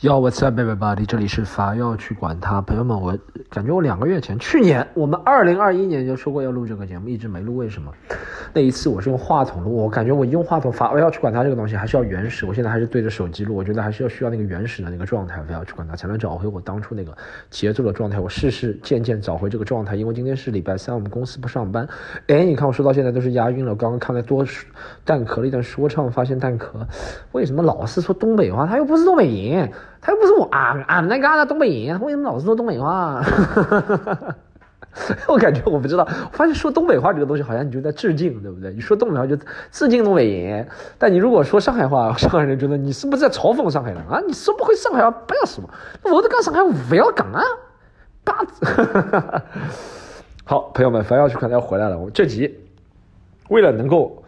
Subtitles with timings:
[0.00, 1.06] Yo, what's up, everybody？
[1.06, 3.16] 这里是法要去管他，朋友们，我
[3.48, 7.92] 感觉我两个月前，去年我们二零二一年就说过要录这个节目，一直没录，为什么？
[8.56, 17.12] 那一次我是用话筒录，我感觉我用话筒发我要去管他这个东西还是要原始，我现在还是对着手机录，我觉得还是要需要那个原始的那个状态，我要去管它才能找回我当初那个
[17.50, 18.20] 节奏的状态。
[18.20, 21.84] 我试试渐渐找回这个状态，因为今天是礼拜三，我们公司不上班。
[22.28, 24.46] 哎，你看我说到现在都是押韵了，刚刚看了多
[25.04, 26.86] 蛋壳了一段说唱，发现蛋壳
[27.32, 28.68] 为什么老是说东北话？
[28.68, 29.68] 他又不是东北人。
[30.00, 33.20] 他又不是我俺俺那嘎达东北人，为什么老是说东北话？
[35.28, 38.72] 我感觉我不知道，我发现说东北话这个东西，好像你就在致敬，对不对？
[38.72, 39.36] 你说东北话就
[39.70, 40.66] 致敬东北人，
[40.98, 44.20] 但你如果说上海话，上海人觉得你是不是在嘲讽上海人啊？
[44.26, 45.64] 你说不会上海话不要说，
[46.02, 47.42] 我都讲上海不要讲啊，
[48.22, 49.42] 八子。
[50.44, 52.58] 好，朋友们，樊耀去可能要回来了，我这集
[53.48, 54.20] 为了能够。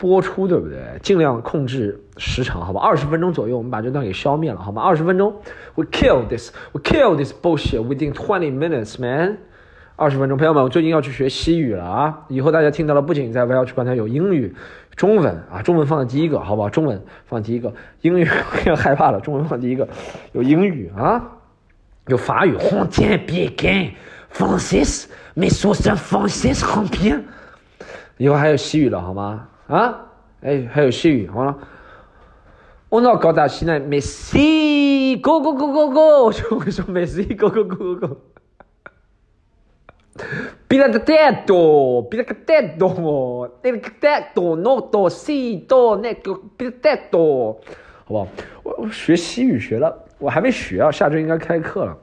[0.00, 0.78] 播出对不对？
[1.02, 2.80] 尽量控制时长，好吧？
[2.80, 4.80] 二十分钟左右，我们把这段给消灭了，好吗？
[4.80, 5.34] 二十分钟
[5.74, 9.38] ，we kill this，we kill this bullshit within twenty minutes, man。
[10.00, 12.20] 二十分钟，朋友们，我最近要去学西语了啊！
[12.28, 14.54] 以后大家听到了，不仅在 v 要去观察有英语、
[14.94, 16.70] 中文啊，中文放在第一个，好不好？
[16.70, 18.24] 中文放第一个，英语
[18.62, 19.88] 不要害怕了，中文放第一个，
[20.30, 21.20] 有英语啊，
[22.06, 22.54] 有法语。
[22.56, 23.90] 红天别干
[24.32, 27.22] ，Francis，没说成 Francis 很 bien。
[28.18, 29.48] 以后还有西语了，好吗？
[29.66, 29.96] 啊，
[30.42, 31.58] 哎，还有西语，好了，
[32.88, 38.16] 我那搞大西呢，Messi，Go Go Go Go Go，就会说 Messi，Go Go Go Go Go，
[40.68, 47.52] 那个蛋多，比那个蛋多，那个蛋多，那多西多那个比那太多，
[48.04, 48.28] 好不好？
[48.62, 51.96] 我我学西语学了，我还没学啊，下周应该开课了。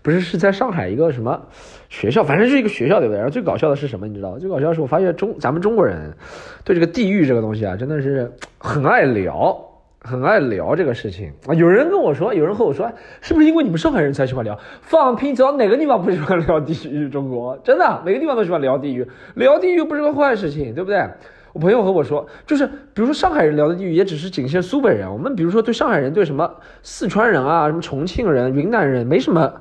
[0.00, 1.42] 不是是在上海一个什么
[1.88, 3.18] 学校，反正是一个学校对不对？
[3.18, 4.06] 然后最搞笑的是什么？
[4.06, 4.38] 你知道？
[4.38, 6.16] 最搞笑的是我发现中咱们中国人
[6.64, 9.67] 对这个地域这个东西啊，真的是很爱聊，
[10.08, 11.54] 很爱聊这个事情啊。
[11.54, 14.58] 有人跟我说，有人和我说，是不是因为你们上海人才喜欢聊？
[14.80, 15.34] 放屁！
[15.34, 17.08] 走到哪个地方不喜欢聊地域？
[17.10, 21.06] 中国真的每个地方都喜欢聊地域，聊地域不是个坏事情，对不对？
[21.52, 25.12] 我朋友和我说，就是比如说上海人聊的地域，也只是仅限苏北人。
[25.12, 26.50] 我们比如说对上海人，对什么
[26.82, 29.52] 四川人啊，什么重庆人、云南人，没什么。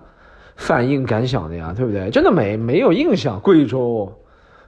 [0.55, 2.09] 反应感想的呀，对不对？
[2.09, 4.11] 真的没没有印象，贵州，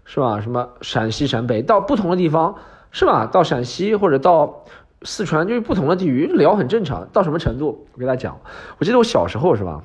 [0.05, 0.39] 是吧？
[0.39, 2.53] 什么陕西、陕北，到不同的地方，
[2.91, 3.25] 是吧？
[3.25, 4.65] 到陕西或者到
[5.03, 7.07] 四川，就是不同的地域聊很正常。
[7.13, 7.87] 到什么程度？
[7.93, 8.39] 我给大家讲，
[8.77, 9.81] 我记得我小时候是吧，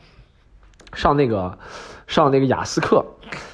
[0.92, 1.58] 上那个
[2.06, 3.04] 上那个雅思课，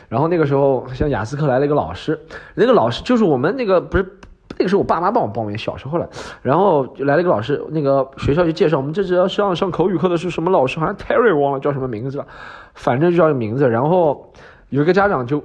[0.09, 2.21] 然后那个时候像雅思课来了一个老师，
[2.54, 4.16] 那个老师就是我们那个不是。
[4.59, 6.10] 那个时候我爸妈帮我报名，小时候了，
[6.43, 12.27] 然后来了一个老师，那个学校就介绍我们这次要上上口语课的是什么老师，好像 Terry 忘了叫什么名字了，
[12.75, 13.71] 反正就叫个名字。
[13.71, 14.32] 然后
[14.69, 15.42] 有一个家长就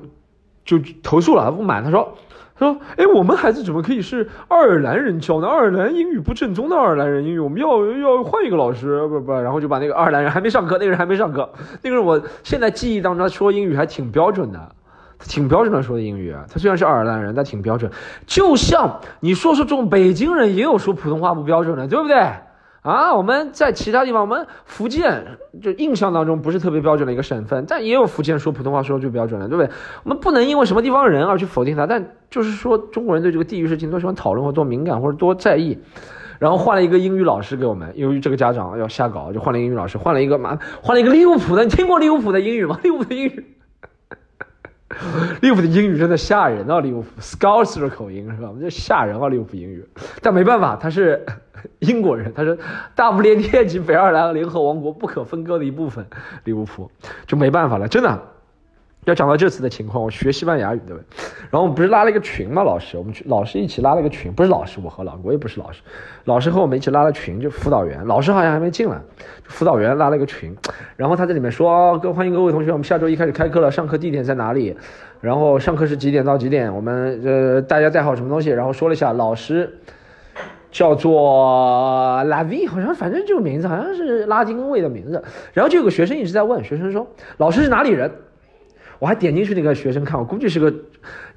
[0.65, 2.17] 就投诉了，不满，他说
[2.57, 5.47] 说哎，我们孩子怎么可以是爱尔兰人教呢？
[5.47, 11.49] 爱尔兰英语不正宗的爱尔兰人英语，我们要要换一个老师，不不，然后就把那个爱尔兰人还没上课，那个人还没上课，
[11.81, 14.59] 那个人我现在记忆当中说英语还挺标准的。
[15.17, 17.89] 挺标准的说的英语，他虽然是爱尔兰人，但挺标准。
[18.27, 22.15] 就像你说说这种北京人也有说普通话不标准的，对不对？
[22.85, 25.25] 啊，我们在其他地方，我们福建
[25.59, 29.71] 就印象当中不是特别标准的一个省份，但也有福建说普通话说最标准的，对不对？
[30.03, 35.79] 我们不能因为什么地方人而去否定他，但就是说中国人对这个地域事情多喜欢讨论或多敏感或者多在意。
[36.37, 41.63] 然后换了一个英语老师给我们，由于这个家长要瞎搞，就换了英语老师，换了一个嘛，换了一个利物浦的。
[41.63, 42.79] 你听过利物浦的英语吗？
[42.83, 43.45] 利物浦的英语。
[45.41, 46.79] 利物浦的英语真的吓人啊！
[46.79, 48.49] 利物浦 Scots 的口音是吧？
[48.61, 49.27] 这吓人啊！
[49.27, 49.83] 利物浦英语，
[50.21, 51.25] 但没办法，他是
[51.79, 52.57] 英国人，他说
[52.95, 56.05] 大不列颠及北爱尔兰联合王国 不可分割的一部分。
[56.43, 56.89] 利物浦
[57.25, 58.19] 就没办法了，真的。
[59.05, 61.05] 要讲到这次的情况，我学西班牙语对不对？
[61.51, 62.63] 然后我们不是拉了一个群吗？
[62.63, 65.83] 老师，我们去老师一起拉了一个群，不是老师，我和老我也不是老师，
[66.23, 68.99] 老师和我们一起拉了群，就辅导员，老师好像还没进来，
[69.43, 70.57] 辅导员拉了一个群，
[70.95, 74.75] 然后他在里面说，各欢迎各位同学，我们下周一开始开课了，上课地点在哪里？
[75.21, 76.73] 然后上课是几点到几点？
[76.73, 78.49] 我们呃大家带好什么东西？
[78.49, 79.71] 然后说了一下，老师
[80.75, 85.23] 叫做拉 V，好像反正这个名字好像是拉丁位的名字，
[85.53, 87.07] 然后就有个学生一直在问，学生说
[87.37, 88.11] 老师是哪里人？
[88.99, 90.69] 我还点进去那个学生看，我估计是个，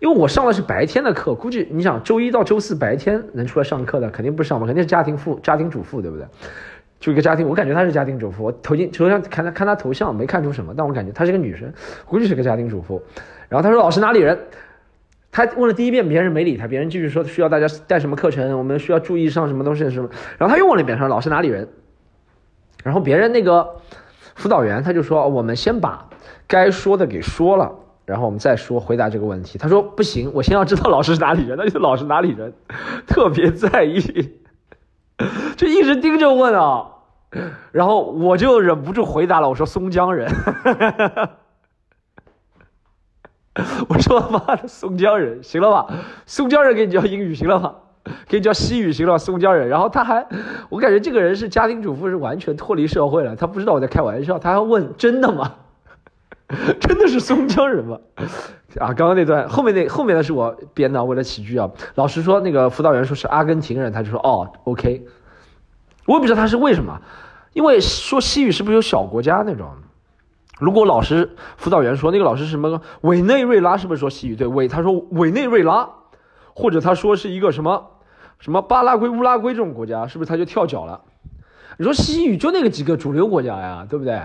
[0.00, 6.26] 因为我上的是白天的课，估计你想周一到周四白天能出来上课的，肯定不是上班，肯定是家庭妇家庭主妇，对不对？
[6.98, 8.42] 就一个家庭，我感觉她是家庭主妇。
[8.42, 11.72] 我头进头像看她看她头像没看出什么，但我感觉她是个女生，
[12.04, 13.00] 估计是个家庭主妇。
[13.48, 14.36] 然后她说老师哪里人？
[15.30, 20.08] 他问了第一遍，别人没理他，别人继续说需要大家带什么课程，我们需要注意上什么东西什么。
[20.38, 21.68] 然后他又问了一遍，说老师哪里人？
[22.82, 23.76] 然后别人那个
[24.34, 26.04] 辅导员他就说我们先把。
[26.50, 27.70] 该说的给说了，
[28.06, 29.58] 然后我们再说回答这个问题。
[29.58, 32.54] 他说不行，我先要知道老师是哪里人，那就老师哪里人，
[33.06, 34.00] 特别在意，
[35.58, 36.86] 就一直盯着问啊。
[37.70, 40.26] 然后我就忍不住回答了，我说松江人。
[43.88, 45.86] 我说妈的松江人，行了吧？
[46.26, 47.74] 松江人给你教英语，行了吧？
[48.26, 49.18] 给你教西语，行了吧？
[49.18, 49.68] 松江人。
[49.68, 50.26] 然后他还，
[50.68, 53.34] 我感觉这个人是家庭主妇，是完全脱离社会了。
[53.34, 55.54] 他不知道我在开玩笑，他还问真的吗？
[56.80, 57.98] 真的是松江人吗？
[58.78, 61.68] 啊，刚刚那段后面那后面的是我编的，为了喜剧啊。
[61.96, 65.04] 老师说那个辅导员说是阿根廷人，他就说哦，OK。
[66.06, 66.98] 我也不知道他是为什么，
[67.52, 69.68] 因为说西语是不是有小国家那种？
[70.58, 74.34] 如果老师辅导员说那个老师什么委内瑞拉是不是说西语？
[74.34, 75.88] 对，委他说委内瑞拉，
[76.52, 77.90] 或者他说是一个什么
[78.40, 81.00] 什么巴拉圭、乌拉圭这种国家，是不是他就跳脚了？
[81.76, 84.20] 你说西语就那个几个主流国家呀，对不对？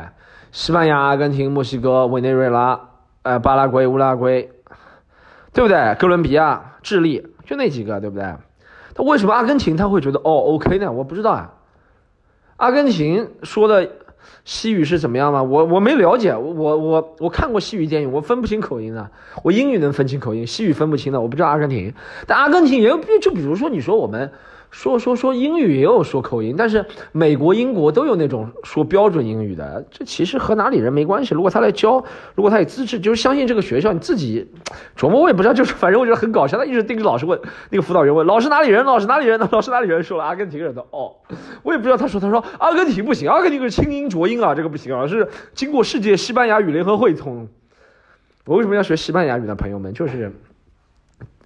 [0.52, 2.80] 西班牙、阿根廷、墨西哥、委内瑞拉，
[3.22, 4.52] 呃，巴拉圭、乌拉圭，
[5.54, 5.96] 对不对？
[6.00, 8.26] 哥伦比亚、智利，就那几个，对不对？
[8.96, 10.92] 他为什么阿根廷他会觉得哦 OK 呢？
[10.92, 11.54] 我不知道啊。
[12.58, 13.88] 阿根廷说的。
[14.46, 15.42] 西语是怎么样吗？
[15.42, 19.10] 我我没了解，我我我看过西语电影，我分不清口音的。
[19.44, 21.20] 我英语能分清口音，西语分不清的。
[21.20, 21.94] 我不知道阿根廷，
[22.28, 22.90] 但阿根廷也，
[23.22, 24.32] 就比如说你说我们。
[24.74, 31.36] 说说说英语也有说口音，但是美国、英国都有那种说标准英语的，这其实和哪里人没关系。
[31.36, 32.04] 如果他来教，
[32.34, 34.52] 如果他有资质，就是相信这个学校，你自己
[34.98, 36.58] 琢磨我也不知道，就是反正我觉得很搞笑。
[36.58, 37.40] 他一直盯着老师问，
[37.70, 39.48] 那个辅导员问老师哪里人，老师哪里人呢？
[39.52, 40.02] 老师哪里人？
[40.02, 41.14] 说了阿根廷人的哦，
[41.62, 47.48] 我也不知道他说他说阿根廷不行，阿根廷是清音浊音啊，这个不行啊，是经过世界西班牙语联合会通。
[48.46, 49.54] 我为什么要学西班牙语呢？
[49.54, 50.34] 朋友们，就是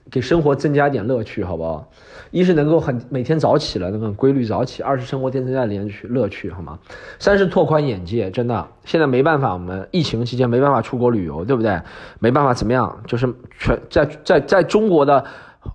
[0.09, 1.89] 给生活增加点乐趣，好不好？
[2.31, 6.77] 一是能够很每天早起了，能够规律早起；二是生活添增加点趣乐趣，好吗？
[7.19, 11.79] 三是拓宽眼界，真的，现在没办法，我们疫情期间没办法出国旅游，对不对？
[12.19, 13.01] 没办法怎么样？
[13.07, 15.23] 就是全在在在中国的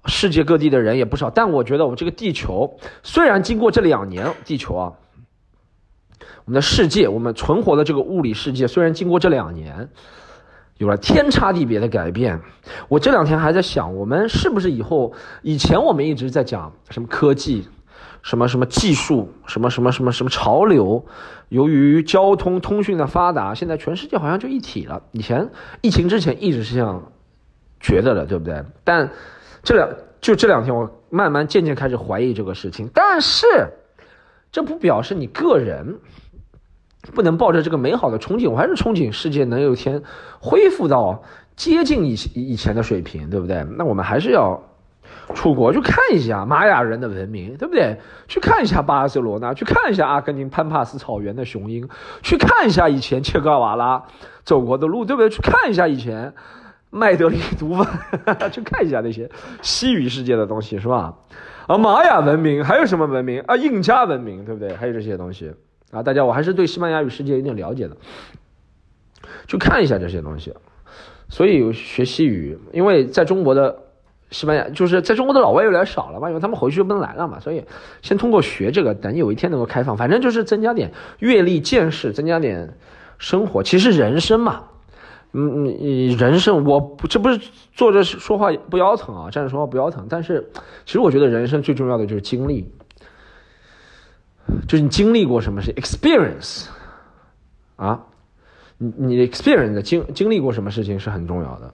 [0.06, 4.92] 世界各地的人也不少，但我觉得我们这个地球虽然经过这两年，地球啊，
[6.44, 9.88] 我们的世界，我们存活的这个物理世界，虽然经过这两年。
[10.78, 12.40] 有了天差地别的改变，
[12.88, 15.12] 我这两天还在想，我们是不是以后？
[15.42, 17.68] 以前我们一直在讲什么科技，
[18.22, 21.04] 什么什么技术，什么什么什么什么潮流。
[21.50, 25.02] 由于交通通讯的发达，现在全世界好像就一体了。
[25.12, 25.50] 以前
[25.82, 27.12] 疫情之前一直是这样
[27.78, 28.64] 觉得的，对不对？
[28.82, 29.10] 但
[29.62, 29.88] 这两
[30.20, 32.90] 就这两天，我慢慢渐渐开始怀疑这个事情。
[32.92, 33.46] 但是
[34.50, 36.00] 这不表示你个人。
[37.14, 40.02] 不能抱着这个美好的憧憬，我还是憧憬世界能有一天
[40.40, 41.22] 恢复到
[41.56, 43.66] 接近以以前的水平，对不对？
[43.76, 44.62] 那我们还是要
[45.34, 47.98] 出国去看一下玛雅人的文明，对不对？
[48.28, 51.88] 去看一下巴塞罗那，去看一下阿根廷潘帕斯草原的雄鹰，
[52.22, 54.04] 去看一下以前切格瓦拉
[54.44, 55.28] 走过的路，对不对？
[55.28, 56.32] 去看一下以前
[56.90, 57.86] 麦德林毒贩，
[58.52, 59.28] 去看一下那些
[59.60, 61.14] 西语世界的东西，是吧？
[61.66, 63.56] 啊，玛雅文明还有什么文明啊？
[63.56, 64.74] 印加文明，对不对？
[64.76, 65.52] 还有这些东西。
[65.92, 67.94] 啊，大家，我还是对西班牙语世界有点了解的，
[69.46, 70.54] 去看一下这些东西。
[71.28, 73.76] 所以学西语，因为在中国的
[74.30, 77.62] 西班牙，就是在中国的老外越来越少了嘛，因为他们回去就不能来了嘛，所以
[78.00, 82.72] 先通过学这个，等有一天能够开放，反正就是增加点阅历见识，增加点
[83.18, 83.62] 生活。
[83.62, 84.64] 其实人生嘛，
[85.32, 87.38] 嗯嗯，人生我这不是
[87.74, 90.48] 坐着说话不腰疼啊，站着说话不腰疼，但是
[90.86, 92.72] 其实我觉得人生最重要的就是经历。
[94.68, 96.66] 就是你经历过什么是 experience，
[97.76, 98.02] 啊，
[98.78, 101.72] 你你 experience 的经经历过什么事情是很重要的，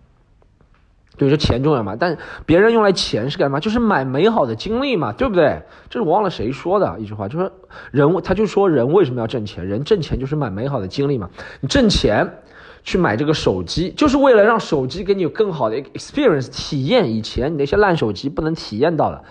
[1.17, 1.97] 对，说钱重要嘛？
[1.99, 2.17] 但
[2.47, 3.59] 别人用来钱是干嘛？
[3.59, 5.63] 就是买美好的经历嘛，对不对？
[5.91, 7.51] 这是我忘了谁说的一句话，就说
[7.91, 9.67] 人他就说人为什么要挣钱？
[9.67, 11.31] 人挣钱就是买美好的经历嘛。
[11.61, 12.39] 你挣钱
[12.85, 19.25] 去买这个手机，就是为了让手机给你有更好的 experience 体验，以前你那些烂手机不能体验到的。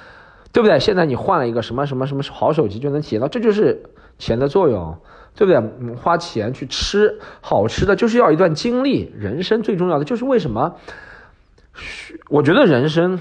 [0.57, 0.79] 对不对？
[0.79, 3.79] 现在你换了一个什么什么什么好手机，就能体验到，这就是
[4.17, 4.97] 钱的作用，
[5.35, 5.95] 对不对？
[5.97, 9.13] 花钱去吃好吃的，就是要一段经历。
[9.15, 10.73] 人生最重要的就是为什么？
[12.29, 13.19] 我觉得人生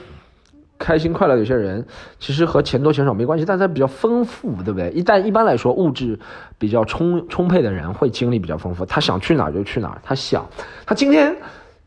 [0.79, 1.85] 开心快乐，有些人
[2.19, 4.89] 其实和钱多钱少没关系，但他比较丰富，对不对？
[4.93, 6.19] 一旦一般来说物质
[6.59, 8.87] 比较充充沛的人，会经历比较丰富。
[8.87, 10.49] 他想去哪儿就去哪儿，他想，
[10.87, 11.37] 他今天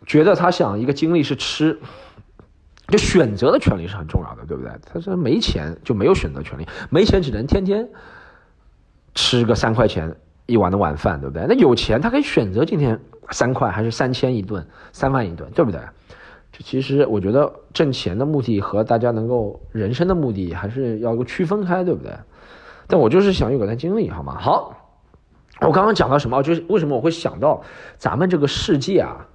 [0.06, 1.75] 觉得他想一个经历是吃。
[2.89, 4.72] 就选择的权利是很重要的，对不对？
[4.86, 7.88] 他说没钱就没有选择权利，没钱只能天天
[9.15, 10.15] 吃个三块钱
[10.46, 11.46] 一碗的晚饭，对不对？
[11.48, 13.00] 那有钱他可以选择今天
[13.31, 15.79] 三块还是三千一顿、三万一顿，对不对？
[16.51, 22.12] 就其实我觉得挣钱的目的和大家能够人生的目的还是要个区分开，对不对？
[22.88, 24.36] 但我就是想有个段经历，好吗？
[24.39, 24.75] 好，
[25.62, 26.41] 我刚刚讲到什么？
[26.41, 27.62] 就是为什么我会想到
[27.98, 29.27] 咱们这个世界啊？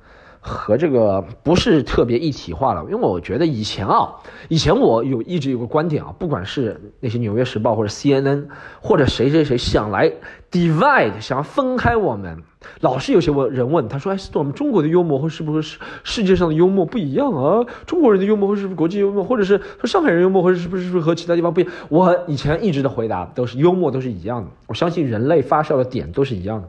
[0.46, 4.12] 和这个不是特别一体化了，因为我觉得以前啊，
[4.48, 8.44] 以前我有一直有个观点啊，不管是那些《纽约时报》或者 CNN
[8.82, 10.12] 或者谁谁谁想来
[10.52, 12.42] divide，想要分开我们，
[12.82, 17.64] 老是有些问人问他说：“哎，我们中国的幽默或是不是世界上的幽默不一样啊？
[17.86, 26.68] 中国人的幽默或是不是国际幽默，或者是说上海人幽默或者是不是是和其他地方不一样？”我以前一直的回答都是幽默都是一样的，我相信人类发笑的点都是一样的。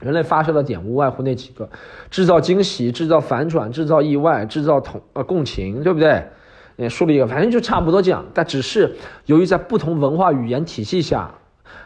[0.00, 1.68] 人类发射的点无外乎那几个：
[2.10, 6.26] 制造惊喜、制造反转、制造意外、制造同呃共情，对不对？
[6.76, 8.24] 也说了一个，反正就差不多这样。
[8.32, 11.34] 但只是由于在不同文化语言体系下，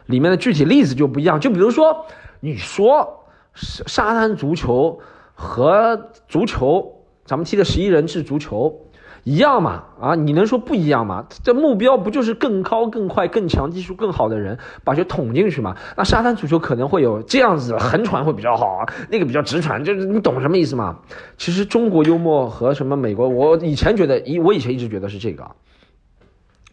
[0.06, 1.40] 里面的具体例子就不一样。
[1.40, 2.06] 就比如说，
[2.38, 5.00] 你说沙沙滩足球
[5.34, 8.83] 和足球，咱们踢的十一人制足球。
[9.24, 9.82] 一样嘛？
[10.00, 11.24] 啊，你能说不一样吗？
[11.42, 15.74] 这目标不就是更高、更快、更强、技术更好的人把球捅进去吗？
[15.96, 20.98] 那沙滩足球可能会有这样子横传会比较好，那个比较直传，就是你懂什么意思吗？
[21.38, 25.50] 其实中国幽默和什么美国，我以前觉得以我以前一直觉得是这个，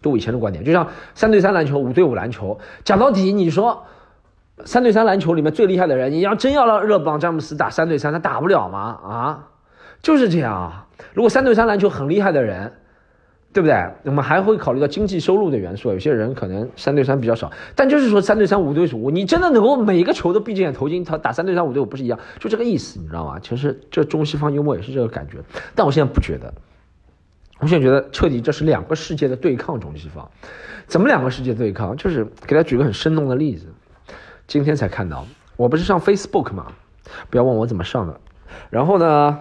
[0.02, 3.84] 就我以前的观点，就像三对三篮球、五对五篮球，讲到底，你说
[4.66, 8.80] 三对三篮球里面最厉害的人，你要真要让热榜詹姆斯打三对三，他打不了吗？
[8.80, 9.48] 啊，
[10.02, 10.88] 就是这样啊。
[11.14, 12.74] 如果三对三篮球很厉害的人，
[13.54, 13.76] 对不对？
[14.04, 15.92] 我们还会考虑到经济收入的元素。
[15.92, 22.18] 有些人可能三对三比较少，但就是说三对三、五对五，你真的能够每一个球都闭着眼投进，他打三对三、五对五不是一样？
[22.40, 23.40] 就这个意思，你知道吗？
[23.40, 25.40] 其实这中西方幽默也是这个感觉。
[25.76, 26.54] 但我现在不觉得，
[27.60, 29.78] 我现在觉得彻底这是两个世界的对抗。
[29.80, 30.32] 中西方
[30.88, 31.98] 怎么两个世界对抗？
[31.98, 33.66] 就是给他举个很生动的例子，
[34.48, 35.28] 今天才看到，
[35.58, 36.68] 我不是上 Facebook 吗？
[37.30, 38.18] 不要问我怎么上的。
[38.70, 39.40] 然后呢？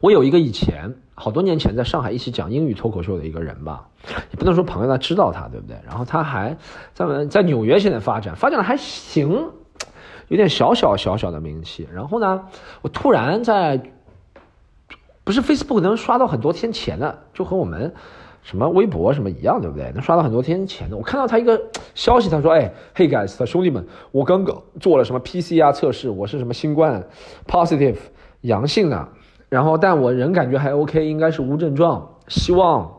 [0.00, 3.88] 我有一个以前好多年前在上海一起讲英语脱口秀的一个人吧，
[4.30, 5.76] 也不能说朋友，他知道他对不对？
[5.86, 6.56] 然后他还
[6.92, 9.50] 在在纽约现在发展，发展的还行，
[10.28, 11.88] 有点小小小小的名气。
[11.92, 12.46] 然后呢，
[12.82, 13.80] 我突然在
[15.24, 17.94] 不是 Facebook 能刷到很多天前的，就和我们
[18.42, 19.90] 什么微博什么一样，对不对？
[19.92, 20.96] 能刷到很多天前的。
[20.96, 21.60] 我看到他一个
[21.94, 27.02] 消息，他说：“哎，Hey guys，兄弟们，我刚刚做了什么 PCR 测试，我是什么新冠
[27.48, 27.96] positive
[28.42, 29.08] 阳性的。”
[29.48, 32.16] 然后，但我人感觉还 OK，应该是无症状。
[32.28, 32.96] 希望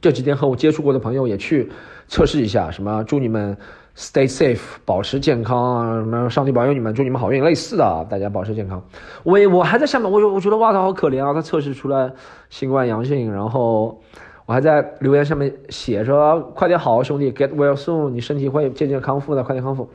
[0.00, 1.70] 这几天和我接触过的朋友也去
[2.08, 2.70] 测试一下。
[2.70, 3.04] 什么？
[3.04, 3.54] 祝你们
[3.94, 6.00] stay safe，保持健康啊！
[6.00, 6.30] 什么？
[6.30, 7.44] 上帝保佑你们，祝你们好运。
[7.44, 8.82] 类似的啊，大家保持健康。
[9.22, 11.34] 我我还在下面，我我觉得哇，他好可怜啊！
[11.34, 12.10] 他测试出来
[12.48, 14.00] 新冠阳性，然后
[14.46, 19.90] 我还在留言上面写说：“快点好，兄弟，get well soon，你身体会渐渐康复的，快点康复。”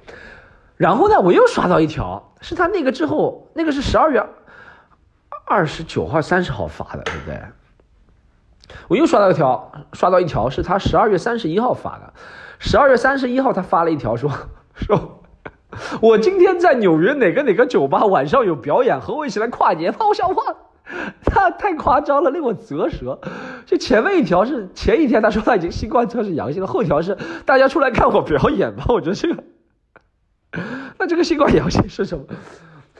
[0.77, 4.23] 然后呢，我又刷到一条，是他那个之后，那个是十二月。
[5.45, 7.39] 二十九号、三十号发的，对不对？
[8.87, 12.13] 我又刷到一条，刷到一条是他十二月三十一号发的。
[12.57, 14.31] 十二月三十一号，他发了一条说
[14.73, 15.23] 说，
[16.01, 19.93] 我今天在纽约哪个哪个酒吧晚上有表演，和我一起来跨年。
[19.99, 20.55] 我想哇，
[21.23, 23.19] 他太夸张了，令我啧舌。
[23.67, 28.85] 就前面一条是前一天他说他已经新冠测试阳性了，后一条是大家出来看我表演吧。
[28.87, 29.43] 我觉得这个，
[30.97, 32.23] 那这个新冠阳性是什么？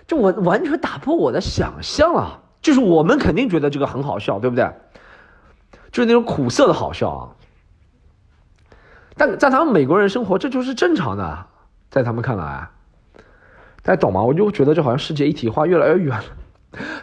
[0.08, 4.70] 就我完全打破我的想象了，就是我们肯定觉得这个很好笑，对不对？
[5.92, 7.30] 就是那种苦涩的好笑啊。
[9.18, 11.46] 但在他们美国人生活，这就是正常的，
[11.90, 12.68] 在他们看来，
[13.82, 14.22] 大家懂吗？
[14.22, 16.26] 我就觉得这好像世界一体化越来越远了。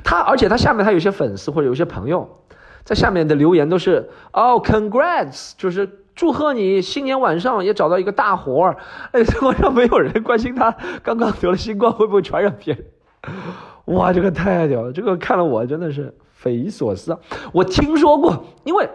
[0.04, 2.44] 他而且他下面他有些粉丝或者有些朋友，
[2.84, 5.98] 在下面的留言都是哦，congrats，就是。
[6.14, 8.76] 祝贺你新年晚上也找到一个大活儿，
[9.12, 12.84] 哎，晚上没有人关心他刚刚得了新冠会不会传染别人。
[13.86, 17.18] 哇，这个太屌了，这个看了我真的是匪夷所思啊。
[17.52, 18.88] 我听说过，因为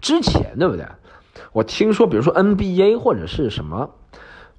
[0.00, 0.86] 之前对不对？
[1.52, 3.90] 我听说，比如说 NBA 或者是什么，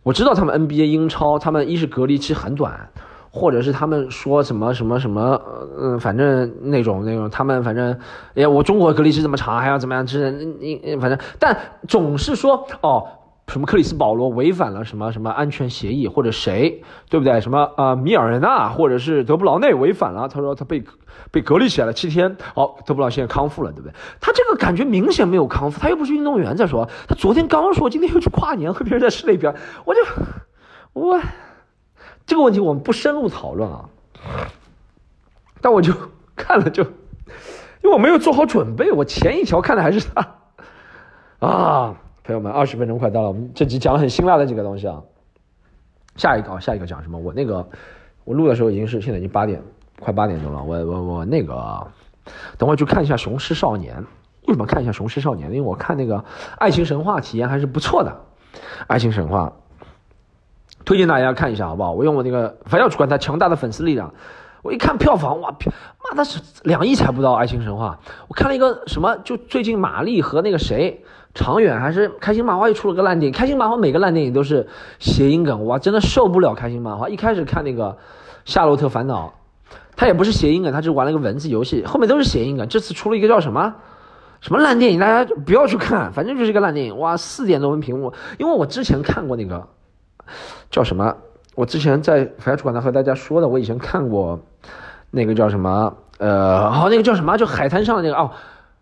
[0.04, 2.90] 我知道他们 NBA 英超，他们一是隔离期很短。
[3.32, 5.40] 或者是他们说什么什么什么，
[5.80, 7.96] 嗯，反正那种那种，他们反正，
[8.34, 10.04] 哎，我中国隔离期这么长，还要怎么样？
[10.04, 11.56] 这你反正，但
[11.88, 13.08] 总是说哦，
[13.50, 17.42] 什么克里斯保罗违反了什么什么安全协议，或者谁，对不对？
[17.42, 20.84] 什么啊，米尔纳或者是德布劳内违反了，他说他被
[21.32, 23.94] 被隔离起来了七天，好，德布劳现在康复了，对不对？
[24.22, 26.56] 他这个感觉明显没有康复，他又不是运动员。
[26.56, 30.02] 再说，他昨天刚说今天又去跨年和别人在室内表演，我就
[30.94, 31.20] 我。
[32.26, 33.90] 这个问题我们不深入讨论啊，
[35.62, 35.92] 但我就
[36.38, 40.36] 看了就，因为我没有做好准备，我前一条看的还是他，
[41.40, 41.96] 啊，
[42.30, 45.02] 朋友们，二十分钟快到了，我们这集讲了很辛辣的几个东西啊，
[46.16, 47.18] 下一个啊下一个讲什么？
[47.18, 47.68] 我那个
[48.24, 49.60] 我录的时候已经是现在已经八点
[50.00, 51.88] 快八点钟了，我我我那个
[52.60, 53.96] 等会去看一下《雄狮少年》，
[54.46, 55.50] 为什么看一下《雄狮少年》？
[55.52, 56.18] 因为我看那个
[56.60, 58.12] 《爱情神话》体验还是不错的，
[58.86, 59.48] 《爱情神话》。
[60.86, 61.94] 推荐大家看一下，好不好？
[61.94, 64.14] 我用我那个，反正主观他强大的粉丝力量，
[64.62, 65.72] 我一看票房，哇，票
[66.04, 67.98] 妈的是两亿才不到《爱情神话》。
[68.28, 71.02] 我看了一个什么，就最近马丽和那个谁，
[71.34, 73.38] 长远还是开心麻花又出了个烂电影。
[73.38, 74.68] 开心麻花每个烂电影都是
[75.00, 77.08] 谐音梗，哇，真的受不了开心麻花。
[77.08, 77.92] 一开始看那个
[78.44, 79.34] 《夏洛特烦恼》，
[79.96, 82.68] 他也不是谐音梗，他只玩了个文字游戏，后面都是谐音梗。
[82.68, 83.74] 这次出了一个叫什么
[84.42, 86.98] 什么烂电影，大家不要去看，反正就是一个烂电影。
[86.98, 89.68] 哇，四点多分屏幕，因为我之前看过那个
[90.70, 91.16] 叫什么。
[91.56, 94.40] 我之前在法主馆呢和大家说的，我以前看过，
[95.12, 98.32] 那个叫什么，呃，好，那个叫什么，就海滩上的那个哦，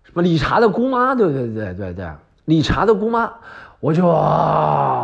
[0.03, 2.07] 什么理查的姑妈，对对对对对，
[2.45, 3.31] 理查的姑妈，
[3.79, 4.05] 我就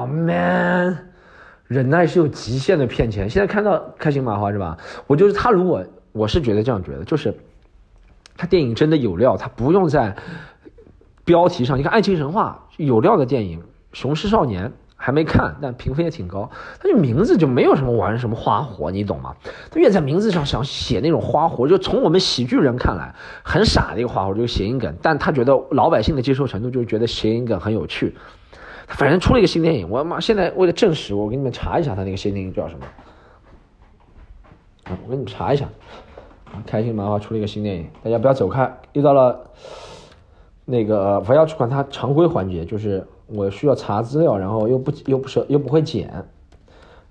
[0.08, 0.96] ，man，
[1.68, 3.28] 忍耐是有极限的骗钱。
[3.28, 4.78] 现在看到开心麻花是吧？
[5.08, 7.34] 我就是他，如果我是觉得这样觉得，就是
[8.38, 10.16] 他电影真的有料，他不用在
[11.26, 13.60] 标题上，你看《爱情神话》有料的电影，
[13.94, 14.70] 《雄狮少年》。
[15.06, 16.50] 还没看，但评分也挺高。
[16.80, 19.36] 他就名字就没有什么玩什么花活，你懂吗？
[19.70, 24.96] 他越在名字上想写那种花活，就从我们喜剧人看来很傻的一个花活，就是谐音梗。
[25.02, 28.16] 但他觉得老百姓的接受程度就觉得谐音梗很有趣。
[28.88, 32.86] 反正出了一个新电影，我妈现在为了证实，我给你们查一下他那个新电影叫什么。
[34.86, 35.68] 我给你们查一下。
[36.66, 39.50] 开心麻花出了一个新电影，大家不要走开，又到了
[40.64, 43.06] 那个不要去管它常规环节，就是。
[43.28, 46.26] 我需要查资料，然后又不又不是又不会剪，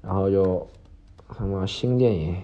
[0.02, 0.66] 然后又
[1.36, 2.36] 什么新电影，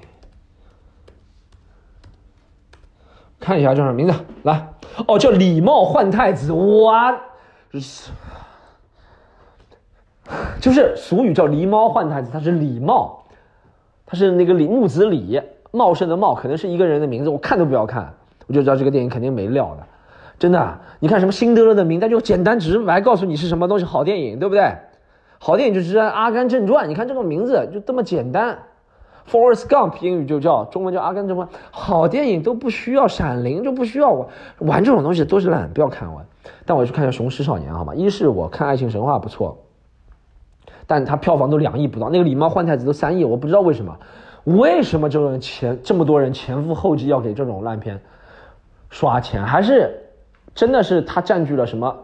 [3.39, 4.15] 看一下叫什么名字？
[4.43, 4.73] 来，
[5.07, 6.53] 哦，叫《礼貌换太子》，
[6.85, 7.21] 哇，
[10.61, 13.25] 就是俗语叫“狸猫换太子”，它是礼貌，
[14.05, 18.13] 它是那个李木子李茂盛的茂，可能是一个人的名字，我看都不要看，
[18.47, 19.87] 我就知道这个电影肯定没料的。
[20.38, 24.73] 真的，你看什么辛德勒的名单就简单直白告诉你是什么东西，好电影对不对？
[25.40, 28.59] 好电影就是《阿甘正传》，你看这个名字就这么简单
[29.30, 34.28] ，Forrest Gump 英语就叫中文叫《阿甘正传》，好电影都不需要闪灵，就不需要玩
[34.59, 36.25] 玩这种东西都是烂，不要看完。
[36.64, 37.95] 但我去看一下《雄狮少年》好吗？
[37.95, 39.59] 一是我看《爱情神话》不错，
[40.87, 43.97] 但它票房都两亿不到，那个《狸猫换太子》都三亿，我不知道为什么，
[44.44, 48.01] 为什么这种前这么多人前赴后继要给这种烂片
[48.90, 50.05] 刷钱，还是？
[50.59, 51.97] 真的是它占据了什么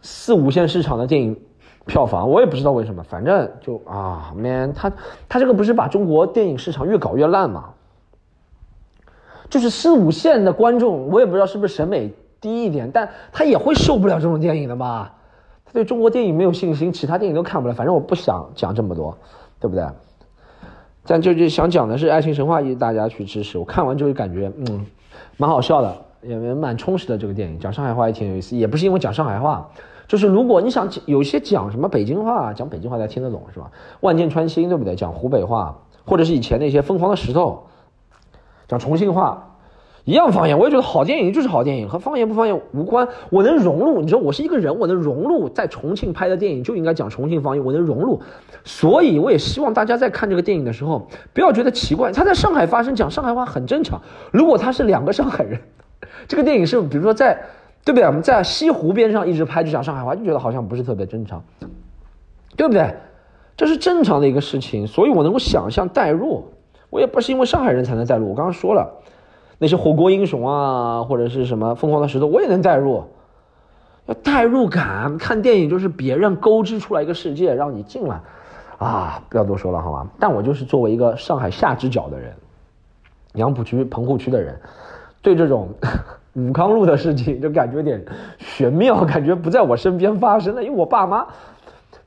[0.00, 1.40] 四五线市场的电影
[1.86, 4.90] 票房，我也不知道为什么，反正就啊，man，他
[5.28, 7.66] 他这个不是把中国电影市场越搞越烂吗？
[9.48, 15.14] 就是四五线的观众，我也不知道是不是审美低一点，但他也会受不了这种电影的吧？
[15.64, 17.74] 他对中国电影没有信心，其他电影都看不了。
[17.74, 19.16] 反正我不想讲这么多，
[19.60, 19.86] 对不对？
[21.06, 23.56] 但就就想讲的是《爱情神话》，大家去支持。
[23.56, 24.84] 我看完就会感觉，嗯，
[25.36, 25.96] 蛮好笑的。
[26.22, 28.56] 也蛮充实的这个电影，讲上海话也挺有意思。
[28.56, 29.68] 也不是因为讲上海话，
[30.06, 33.70] 就是如果你想有些讲什么北京话，讲北京话才听得懂是吧？
[34.00, 34.94] 万箭穿心对不对？
[34.94, 37.64] 讲湖北话，或者是以前那些疯狂的石头，
[38.68, 39.56] 讲重庆话，
[40.04, 40.56] 一样方言。
[40.56, 43.08] 我也觉得好电影就是好电影，和方言不方言无关。
[43.30, 48.20] 我能融入，你说我是一个人，我能融入在重庆拍的电影就应该讲重庆方言，我能融入。
[48.64, 54.00] 所以我也希望大家在看这个电影的时候，不要觉得奇怪，他在上海发生讲上海话很正常。
[54.30, 55.60] 如果他是两个上海人。
[56.28, 57.34] 这个电影是，比如说在，
[57.84, 58.06] 对不对？
[58.06, 61.42] 我们在西湖边上一直拍，就讲上海话，就觉得好像不是特别正常，
[62.56, 62.94] 对不对？
[63.56, 66.44] 这是正常的一个事情，所以我能够想象代入。
[66.90, 68.90] 我也不是因为上海人才能代入，我刚刚说了，
[69.58, 73.04] 那些火锅英雄啊，或者是什么疯狂的石头，我也能代入。
[74.06, 78.20] 要代入感，看电影就是别人勾织出来一个世界，让你进来
[78.78, 79.22] 啊！
[79.28, 80.10] 不要多说了，好吗？
[80.18, 82.34] 但我就是作为一个上海下支脚的人，
[83.34, 84.60] 杨浦区、棚户区的人。
[85.22, 85.68] 对这种
[86.34, 88.04] 武康路的事情，就感觉有点
[88.38, 90.62] 玄妙，感觉不在我身边发生了。
[90.62, 91.24] 因为我爸妈，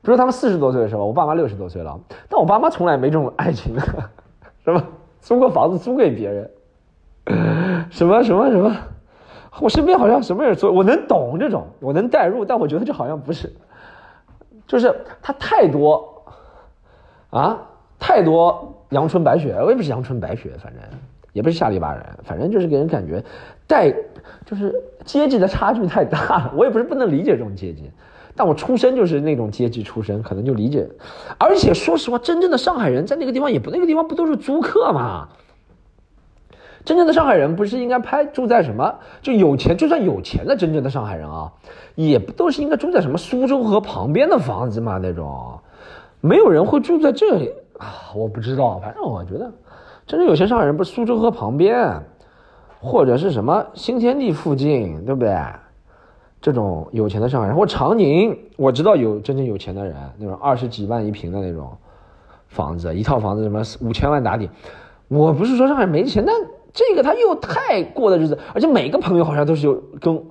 [0.02, 1.98] 比如他们四十多岁的时候，我爸妈六十多岁了，
[2.28, 3.74] 但我爸妈从来没这种爱情，
[4.64, 4.84] 是吧？
[5.20, 6.50] 租个房子租给别人，
[7.90, 8.76] 什么什么什么，
[9.60, 13.52] 我身边好像什么人做，我能懂这种，我能代入，但我觉得这好像不是，
[14.66, 16.24] 就是他太多
[17.30, 17.58] 啊，
[17.98, 20.82] 太多阳春白雪，我也不是阳春白雪，反正。
[21.36, 23.22] 也不是下里巴人，反正就是给人感觉，
[23.66, 23.92] 带
[24.46, 26.54] 就是阶级的差距太大了。
[26.56, 27.90] 我也不是不能理解这种阶级，
[28.34, 30.88] 但我出身就是那种阶级出身，可能就理解。
[31.36, 35.28] 而且说实话，真正的上海人在那个地方也不那个地方不都是租客吗？
[36.86, 38.94] 真正的上海人不是应该拍住在什么？
[39.20, 41.52] 就有钱，就算有钱的真正的上海人啊，
[41.96, 44.98] 也不都是应该住在什么苏州河旁边的房子吗？
[45.02, 45.58] 那种，
[46.22, 48.08] 没有人会住在这里啊！
[48.16, 49.52] 我不知道，反正我觉得。
[50.06, 52.00] 真正有钱上海人不是苏州河旁边，
[52.80, 55.36] 或者是什么新天地附近，对不对？
[56.40, 61.76] 这种有钱的上海人，或长宁，我知道有真正有钱的人，那种二十几万一平的那种
[62.46, 64.48] 房子，一套房子什么五千万打底，
[65.08, 66.36] 我不是说上海没钱，但
[66.72, 70.22] 这个他又太过的日子，而且每个朋友好像都是有跟，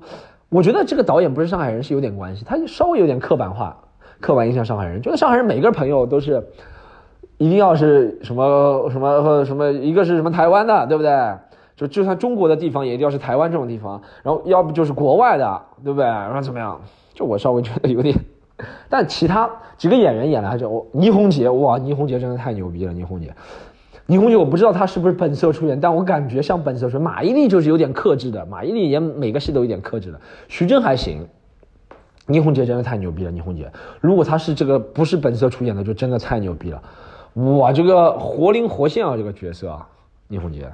[0.47, 3.77] 我觉得这个导演不是上海人是有点关系，他稍微有点刻板化，
[4.21, 6.47] 刻板印象上海人，觉得上海人每个朋友都是，
[7.37, 11.11] 一定要是什么什么什么，一个是什么台湾的，对不对？
[11.75, 16.05] 就就算中国的地方也一定要是台湾这种地方，然后要不就是国外的，对不对？
[16.05, 16.79] 然后怎么样？
[17.13, 18.15] 就我稍微觉得有点，
[18.89, 23.33] 但其他几个演员演来着，我倪虹洁哇，倪虹洁真的太牛逼了，倪虹洁。
[24.07, 27.01] 倪虹洁我不知道她是不是本色出演，但我感觉像本色出演。
[27.01, 30.21] 马伊琍就是有点克制的，马伊琍演每个戏都有点克制的。
[30.47, 31.27] 徐峥还行，
[32.27, 33.69] 倪虹洁真的太牛逼了，倪虹洁。
[33.99, 36.81] 如果她是这个不是本色出演的，就真的太牛逼了。
[37.35, 39.87] 哇，这个活灵活现啊，这个角色啊，
[40.27, 40.69] 倪虹洁。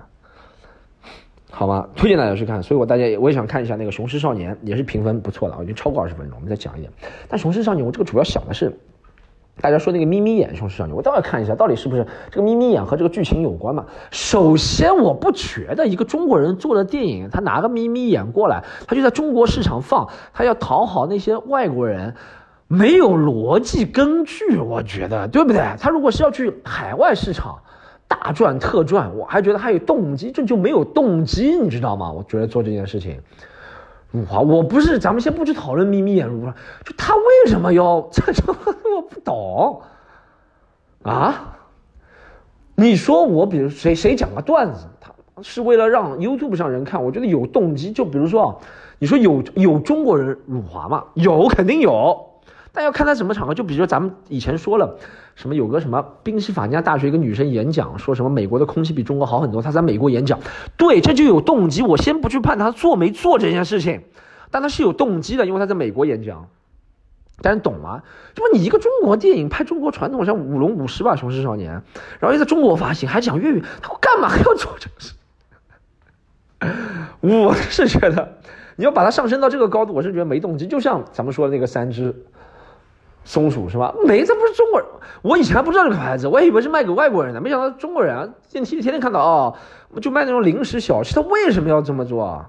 [1.50, 1.86] 好吗？
[1.96, 6.38] 推荐大家去看，所以我大家也我也想看一下那个《雄狮少年》，也是评分不错的，我觉得超过二十分钟。
[6.38, 6.90] 我们再讲一点。
[7.28, 8.72] 但《雄狮少年》我这个主要想的是，
[9.60, 13.86] 大家说那个眯眯眼《雄狮少年》，我倒要看一下到底是不是这个眯眯眼和这个剧情有关嘛？
[14.12, 22.16] 首先，我不觉得一个中国人做的电影，他拿个眯眯眼过来，他就在中国市场放，他要讨好那些外国人，
[22.72, 25.62] 没有逻辑根据，我觉得对不对？
[25.80, 27.60] 他如果是要去海外市场。
[28.08, 32.12] 大赚特赚，我还觉得还有动机，这就没有动机，你知道吗？
[32.12, 33.18] 我觉得做这件事情，
[34.12, 36.54] 辱华，我不是，咱们先不去讨论眯眯眼辱华，
[36.84, 39.82] 就他为什么要这这，我不懂
[41.04, 41.56] 啊？
[42.76, 47.94] 你说我，比如谁谁讲个段子，他是为了让 YouTube 上人看，我觉得有动机。
[47.94, 48.56] 就比如说啊，
[49.00, 51.06] 你说有有中国人辱华吗？
[51.14, 52.31] 有，肯定有。
[52.74, 54.98] 但要看他什么场合，就比如说咱们以前说了，
[55.36, 60.40] 什么有个什么宾夕法尼亚大学一个女生演讲，说什么美国的空气比中国好很多，她在美国演讲，
[60.78, 61.82] 对，这就有动机。
[61.82, 64.04] 我先不去判她做没做这件事情，
[64.52, 66.48] 但她是有动机的，因为她在美国演讲。
[67.44, 68.04] 大家懂吗？
[68.36, 71.72] 就你一个中国电影拍中国传统，像舞龙舞狮吧，《雄狮少年》，
[72.20, 75.16] 然后又在中国发行，还讲粤语，他干嘛还要做这个事？
[77.20, 78.38] 我是觉得
[78.76, 80.68] 你要把它上升到这个高度，我是觉得没动机。
[80.68, 82.16] 就像咱们说的那个三只。
[83.24, 83.94] 松鼠是吧？
[84.06, 84.90] 没，这不是中国人。
[85.22, 88.34] 我以前还不知道这个牌子，我以为是卖给外国人的，没想到中国人！
[88.52, 89.56] 电梯里天天看到哦，
[90.02, 91.14] 就卖那种零食小吃。
[91.14, 92.46] 他为什么要这么做？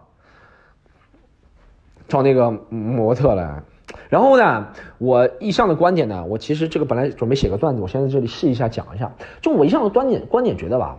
[2.09, 3.63] 找那个模特来。
[4.09, 9.11] 然后呢，我一向的观点呢，我其实这个本来准备写个段子，我先在这里试一下讲一下。
[9.41, 10.97] 就我一向的观点，观点觉得吧。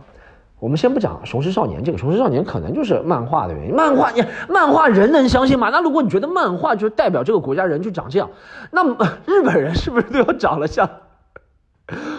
[0.63, 3.75] 我们先不讲《雄狮少年》这个，《雄狮少年》可能就是漫画的原因。
[3.75, 5.67] 漫画，你漫画人能相信吗？
[5.69, 8.29] 那如果你觉得漫画就代表这个国家人就长这样，
[8.71, 8.81] 那
[9.25, 10.89] 日本人是不是都要长得像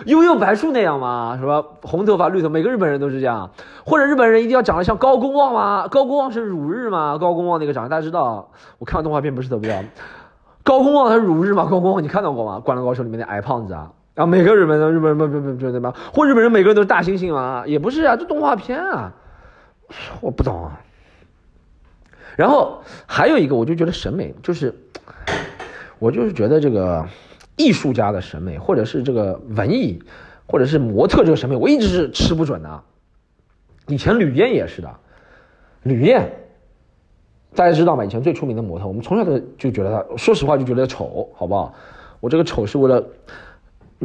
[0.04, 1.38] 悠悠白树那样吗？
[1.40, 1.64] 是吧？
[1.85, 3.48] 红头发绿头，每个日本人都是这样。
[3.87, 5.88] 或者日本人一定要长得像高公望吗？
[5.88, 7.16] 高公望是辱日吗？
[7.16, 8.50] 高公望那个长，大家知道？
[8.78, 9.88] 我看动画片不是特别。
[10.62, 11.64] 高公望他是辱日吗？
[11.64, 12.59] 高公望你看到过吗？
[12.62, 13.90] 《灌篮高手》里面的矮胖子啊。
[14.14, 15.92] 啊，每个日本的日本人不不不不对吧？
[16.12, 17.64] 或日本人每个人都是大猩猩吗？
[17.66, 19.12] 也不是啊，这动画片啊，
[20.20, 20.81] 我不懂啊。
[22.37, 24.72] 然后还有一个，我就觉得审美就是，
[25.98, 27.05] 我就是觉得这个
[27.57, 30.00] 艺术家的审美，或者是这个文艺，
[30.46, 32.83] 或者是模特这个审美，我一直是吃不准的。
[33.88, 34.94] 以前吕燕也是的，
[35.83, 36.33] 吕燕，
[37.57, 38.05] 大家知道吗？
[38.05, 41.74] 以前最出名的模特，我们从小都就觉得她，说实话就觉得丑，好不好？
[42.20, 43.05] 我这个丑是为了。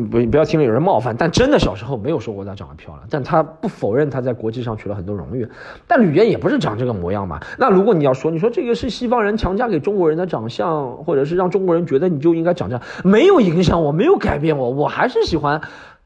[0.07, 5.47] 不，不要听了有人冒犯，但真的小时候没有说过她长得漂亮，但她不否认她在国际上取了很多荣誉。
[5.87, 7.39] 但吕燕也不是长这个模样嘛。
[7.57, 15.61] 那如果你要说，你说这个是西方人强加给中国人的长相，或者是让中国人觉得你就应该长这样，没有影响我，没有改变我，我还是喜欢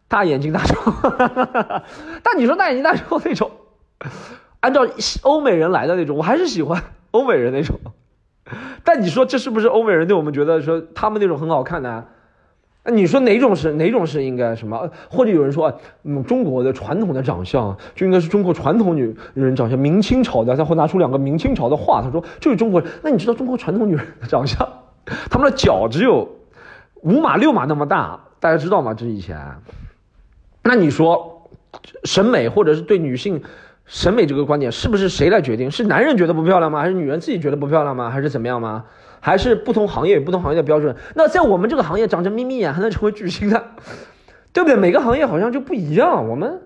[0.08, 1.84] 大眼睛大哈。
[2.24, 3.52] 但你说大眼睛大手那种，
[4.60, 4.88] 按照
[5.22, 7.80] 欧美人来的那种，我还是喜欢欧美人那种。
[8.84, 12.04] 但你说这是不是欧美人对我们觉得说他们那种很好看呢？
[12.92, 14.90] 你说哪种是哪种是应该什么？
[15.10, 22.84] 或者有人说，嗯，中国的传统的长相就应该是中国传统女人长相，明清朝的，他会拿出两个明清朝的画，他说这是中国。
[23.02, 24.68] 那你知道中国传统女人的长相，
[25.32, 26.28] 他们的脚只有
[27.02, 28.94] 五码六码那么大，大家知道吗？
[28.94, 29.40] 这以前。
[30.62, 31.50] 那你说
[32.04, 33.42] 审美或者是对女性
[33.86, 35.72] 审美这个观点，是不是谁来决定？
[35.72, 36.82] 是男人觉得不漂亮吗？
[36.82, 38.10] 还是女人自己觉得不漂亮吗？
[38.10, 38.84] 还是怎么样吗？
[39.26, 40.94] 还是不同行业有不同行业的标准。
[41.16, 43.64] 那在我们这个行业，长着眯眯眼还能成为巨星的，
[44.52, 44.76] 对不对？
[44.76, 46.28] 每个行业好像就不一样。
[46.28, 46.62] 我们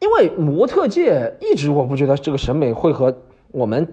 [0.00, 3.16] 因为模特界一直，我不觉得这个审美会和
[3.52, 3.86] 我们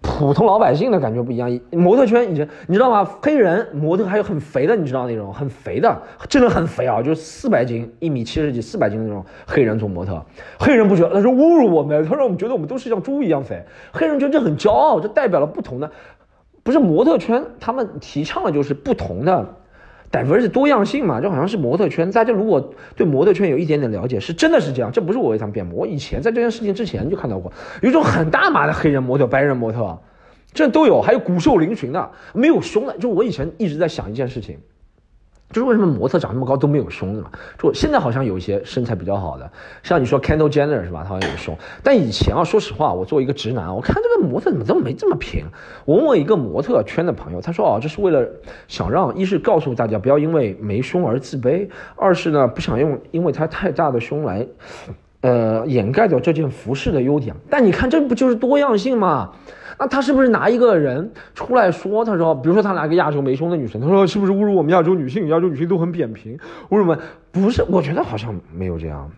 [0.00, 1.60] 普通老百姓的感觉不一样。
[1.72, 3.06] 模特圈，你你知道吗？
[3.22, 10.24] 黑人模特还有很肥的，你知道那种很肥的，真的很肥啊，就是四百斤、一米七十几、四百斤的那种黑人做模特。
[10.58, 13.62] 黑人不觉得，他说侮辱我们，他让我们觉得我们都是像猪一样肥。
[13.92, 15.90] 黑人觉得这很骄傲，这代表了不同的。
[16.64, 19.54] 不是模特圈，他们提倡的就是不同的
[20.10, 22.10] diversity 多样性嘛，就好像是模特圈。
[22.10, 25.80] 大家如果对模特圈有一点点了解，是真的是这样，这不是我为他们辩驳。
[25.80, 29.98] 我以前在这件事情之前就看到过，有一种很大码的黑人模特、白人模特，
[30.52, 32.96] 这都有，还有骨瘦嶙峋的，没有胸的。
[32.98, 34.58] 就我以前一直在想一件事情。
[35.54, 37.30] 就是为什么模特长那么高都没有胸的嘛？
[37.56, 39.48] 就现在好像有一些身材比较好的，
[39.84, 41.04] 像你说 Kendall Jenner 是吧？
[41.04, 41.56] 他好像有胸。
[41.80, 45.44] 但以前啊，说实话，我作为一个直男，我看这个模特怎么这么没这么平？
[45.84, 48.28] 我问我一个模特圈的朋友，他说哦，这是为了
[48.66, 54.44] 想让一是告诉大家不要因为没胸而自卑，二是呢不想用因为他太大的胸来，
[55.20, 57.36] 呃掩盖掉这件服饰的优点。
[57.48, 59.30] 但你看这不就是多样性吗？
[59.78, 62.04] 那他是不是拿一个人出来说？
[62.04, 65.28] 他说，比如说他拿个亚洲没胸的女生，他说是不是侮辱我们亚洲女性？
[65.28, 66.36] 亚洲女性都很扁平，
[66.70, 66.98] 侮辱我们？
[67.32, 69.10] 不是，我觉得好像没有这样。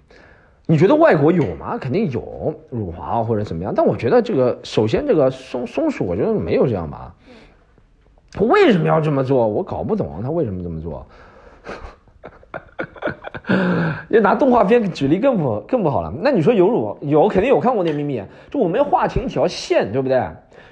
[0.67, 1.79] 你觉得外国有吗？
[1.79, 3.73] 肯定有辱华或者怎么样。
[3.77, 7.15] 但我觉得这个，首先这个松松鼠，我觉得没有这样吧。
[8.33, 9.47] 他为什么要这么做？
[9.47, 11.07] 我搞不懂他为什么这么做。
[14.09, 16.13] 你拿动画片举例更不更不好了。
[16.21, 20.21] 那你说有辱有肯定有看过那秘密，就我们要划清一条线，对不对？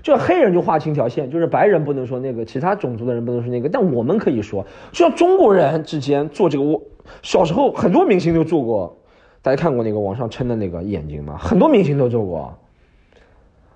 [0.05, 4.63] 就黑人就划清条线，就是白人不能说那个，其他种族的人不能说那个，但我们可以说，
[4.93, 6.83] 就像中国人之间做这个，我
[7.23, 8.99] 小时候很多明星都做过，
[9.41, 11.39] 大家看过那个往上撑的那个眼睛吗？
[11.39, 12.55] 很多明星都做过，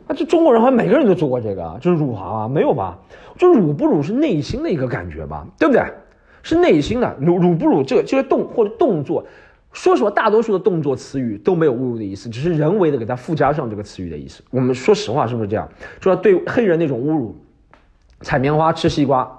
[0.07, 2.99] 啊，这中国人好像每个人都做过这个，就是辱华啊，没有吧？
[3.39, 5.83] 就辱不辱是内心的一个感觉吧，对不对？
[6.43, 9.25] 是内心的辱辱不辱，这个就是动或者动作。
[9.73, 14.43] 说实话，大多数的动作词语都没有侮辱的意思，只是人为的给它附加上这个词语的意思。
[14.51, 15.69] 我们说实话，是不是这样？
[16.01, 17.37] 说对黑人那种侮辱，
[18.23, 19.38] 采棉花吃西瓜。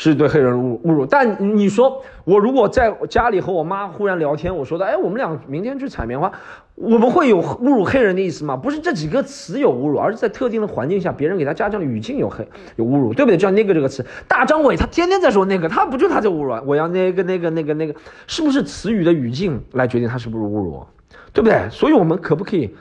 [0.00, 6.30] 是对黑人侮侮辱，但你说我如果在家里和我妈忽然聊天，我说的，哎，我们俩明天去采棉花，
[6.76, 8.56] 我们会有侮辱黑人的意思吗？
[8.56, 13.36] 不是这几个词有侮辱，而是在特定的环境下，别人给他加上的语境有黑有侮辱，对不对？
[13.36, 16.54] 就像那个这个词，大张伟他天天在说那个，他不就他在侮辱？
[16.64, 17.94] 我要那个那个那个那个，
[18.28, 20.86] 是不是词语的语境来决定他是不是侮辱？
[21.32, 21.68] 对不对？
[21.72, 22.72] 所以我们可不可以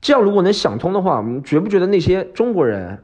[0.00, 0.20] 这样？
[0.20, 2.98] 如果能想通的话，我们觉不觉得那些中国人？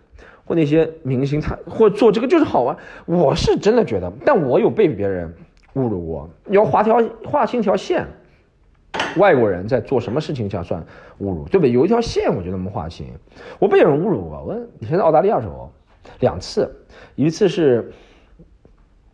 [0.46, 2.76] 或那些明星，他或做这个就是好玩，
[3.06, 5.32] 我是真的觉得，但我有被别人
[5.74, 6.28] 侮辱过。
[6.44, 8.06] 你要划条划清条线，
[9.16, 10.82] 外国人在做什么事情下算
[11.20, 11.72] 侮辱，对不对？
[11.72, 13.06] 有一条线，我觉得我们划清。
[13.58, 15.72] 我被人侮辱过，我以前在澳大利亚时候
[16.20, 16.70] 两次，
[17.14, 17.90] 一次是，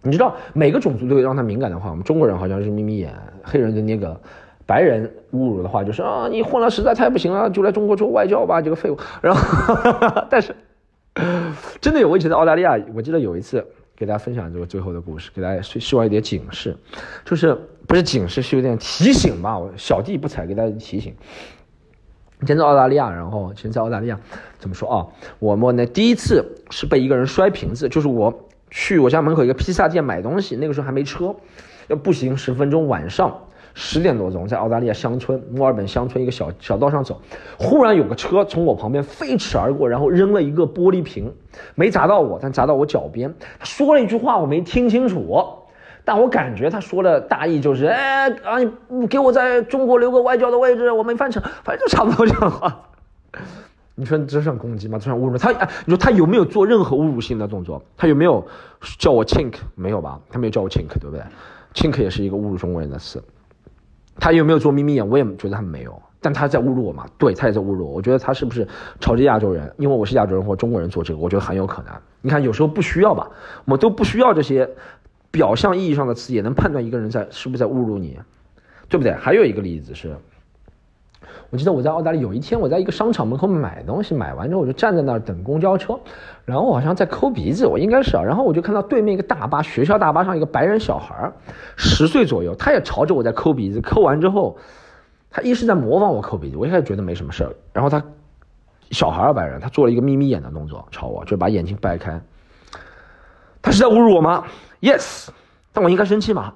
[0.03, 3.15] 你知道每个种族都有让他敏感的话，我们中国人好像是眯眯眼，
[3.45, 4.21] 黑人的那个
[4.67, 8.99] 白人侮辱的话就是啊，你混了实在太不行了，就来中国做外交吧，这个废物。
[9.23, 10.53] 然后， 但是。
[11.81, 16.77] 真的有，我以前在澳大利亚，我记得有一次给大家分享这个最后的故事，给大家希希望一点警示，
[17.25, 19.59] 就是不是警示，是有点提醒吧。
[19.59, 21.15] 我小弟不才，给大家提醒。
[22.43, 24.19] 以前在澳大利亚，然后以前在澳大利亚
[24.59, 25.07] 怎么说啊？
[25.39, 31.35] 我们呢第一次是被一个人摔瓶子，就是我去我家门口一个披萨店买东西，那个时候还没车，
[31.89, 33.47] 要步行十分钟，晚上。
[33.75, 37.21] 十点多钟，在澳大利亚乡村墨尔本乡村一个小小道上走，
[37.59, 41.33] 忽然有个车从我旁边飞驰而过，然后扔了一个玻璃瓶，
[41.75, 43.33] 没砸到我，但砸到我脚边。
[43.59, 45.45] 他说了一句话，我没听清楚，
[46.05, 51.39] 但我感觉他说的大意就是：哎啊，你给我在中国留个外交的位置，我没饭吃。
[51.63, 52.81] 反正就差不多这样话。
[53.95, 54.99] 你说这算攻击吗？
[54.99, 55.37] 这算侮辱？
[55.37, 57.83] 他哎，你说他有没有做任何侮辱性的动作？
[57.97, 58.43] 他有没有
[58.99, 59.53] 叫我 chink？
[59.75, 60.19] 没有吧？
[60.31, 61.21] 他没有叫我 chink，对不对
[61.75, 63.23] ？chink 也是一个侮辱中国人的词。
[64.21, 65.09] 他有没有做眯眯眼？
[65.09, 67.07] 我也觉得他没有，但他在侮辱我嘛？
[67.19, 67.95] 对他也在侮辱我。
[67.95, 68.69] 我觉得他是不是
[69.01, 69.73] 朝着亚洲人？
[69.79, 71.93] 因为我是亚洲人或中国人做这个，我觉得很有可能。
[72.21, 73.29] 你看，有时候不需要吧？
[73.65, 74.69] 我们都不需要这些
[75.31, 78.19] 表象意义上的词，也能判断一个人在是不是在侮辱你，
[78.89, 79.13] 对不对？
[79.15, 80.15] 还有一个例子是。
[81.51, 85.99] 我记得我在澳大利亚有一天，我在一个商场门口买东西，买完之后我就站在那儿等公交车，
[86.45, 91.33] 然后我好像在抠鼻子，我应该是啊，然后我就看到对面一个大巴，学校大巴上一个白人小孩
[91.77, 94.57] 十岁左右，他也朝着我在抠鼻子，抠完之后，
[95.29, 98.01] 他一是在模仿我抠鼻子，我一开始觉得没什么事儿，然后他
[98.93, 102.21] 小孩儿白人，他做了一个眯眯眼的动作朝我，就把眼睛掰开，
[103.61, 104.45] 他是在侮辱我吗
[104.81, 105.31] ？Yes，
[105.73, 106.55] 但我应该生气吗？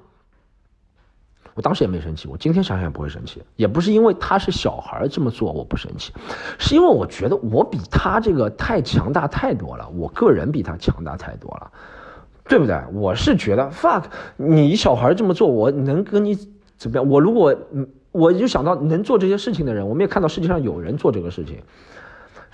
[1.55, 6.11] 我当时也没生气，我今天想想也不会生气，也不是因为他是小孩这么做我不生气，
[6.59, 11.71] 是因为我觉得我比他这个太强大太多了，我个人比他强大太多了，
[12.49, 12.77] 对不对？
[12.91, 14.03] 我是觉得 fuck，
[14.35, 16.37] 你小孩这么做，我能跟你
[16.75, 17.09] 怎么样？
[17.09, 17.55] 我如果，
[18.11, 21.59] 我就想到能做这些事情的人，我们也看到世界上有人做这个事情。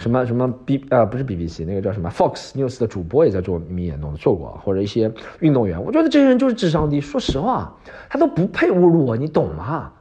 [0.01, 5.11] 什么什么 B 呃不是 BBC 那个叫什么 Fox News 的主播也在做眯眼动作做过，或者一些
[5.41, 6.99] 运动员，我觉得这些人就是智商低。
[6.99, 7.71] 说实话，
[8.09, 9.91] 他都不配侮辱我，你懂吗？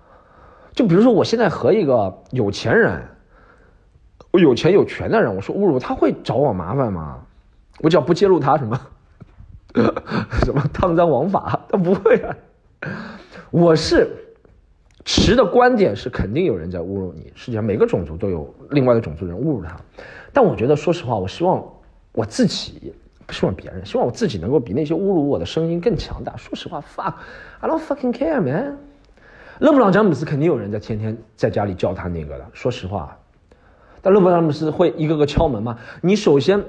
[0.73, 3.03] 就比如说我现在和一个有钱人，
[4.31, 7.19] 我有钱有权的人，我说侮辱他会找我麻烦吗？
[7.81, 8.81] 我只要不揭露他什么，
[10.45, 11.61] 什么烫脏王法？
[11.69, 12.35] 他不会啊。
[13.51, 14.30] 我是
[15.05, 17.33] 持的观点是，肯定有人在侮辱你。
[17.35, 19.77] 世界上每个种族都有另外的种族人侮辱他。
[20.33, 21.65] 但我觉得，说实话，我希望
[22.13, 22.93] 我自己，
[23.27, 26.37] 不希望别人，希望我自己能够比那些侮辱我的声音更强大。
[26.37, 28.77] 说实话，fuck，I don't fucking care, man。
[29.59, 32.47] 勒布朗詹姆斯肯定有人在天天在家里叫他那个的。
[32.53, 33.19] 说实话，
[34.03, 35.79] 但勒布朗詹姆斯会一个个敲门吗？
[36.03, 36.63] 你首先。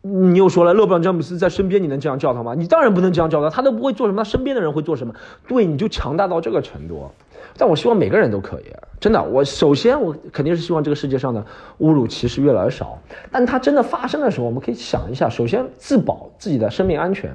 [0.00, 2.54] 你又说了，勒布朗詹姆斯在身边，你能这样叫他吗？
[2.54, 5.12] 你当然不能这样叫他，他都不会做什么，他身边的人会做什么？
[5.48, 7.10] 对，你就强大到这个程度。
[7.56, 8.64] 但我希望每个人都可以，
[9.00, 9.22] 真的。
[9.22, 11.44] 我首先我肯定是希望这个世界上的
[11.80, 12.98] 侮辱歧视越来越少。
[13.30, 17.34] 但它真的发生的时候，我们可以想一下：首先自保自己的生命安全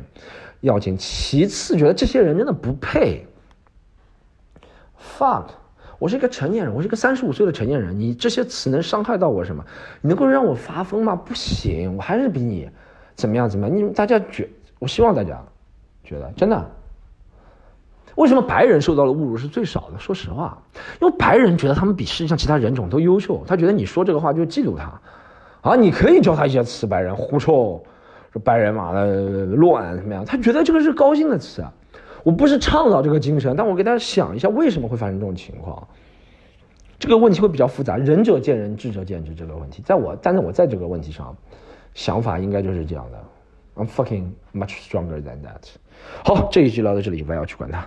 [0.62, 3.26] 要紧，其次觉得这些人真的不配。
[5.18, 5.46] Fuck。
[6.00, 7.98] 我是一个成年人，我是个三十五岁的成年人。
[7.98, 9.64] 你这些词能伤害到我什么？
[10.02, 11.16] 你能够让我发疯吗？
[11.16, 12.70] 不行，我还是比你
[13.16, 13.78] 怎么样怎么样。
[13.78, 14.50] 你大家觉，
[14.80, 15.42] 我希望大家
[16.04, 16.72] 觉得真的。
[18.16, 20.00] 为什么白人受到的侮辱是最少的？
[20.00, 20.58] 说实话，
[21.02, 25.02] 因为白人觉得他们比世界上其他人种都优秀，他觉得你说这个话就嫉妒他。
[25.62, 27.82] 啊，你可以教他一些词，白人狐臭，
[28.32, 30.26] 说白人嘛的乱怎么样？
[30.26, 31.64] 他觉得这个是高兴的词。
[32.24, 35.88] 我不是倡导这个精神，但我给大家想一下，为什么会发生这种情况？
[37.00, 39.34] 这个问题会比较复杂，仁者见仁，智者见智。
[39.34, 41.36] 这个问题，在我，但是我在这个问题上，
[41.94, 43.24] 想法应该就是这样的。
[43.76, 45.68] I'm fucking much stronger than that。
[46.24, 47.86] 好，这一集聊到这里，不要去管它。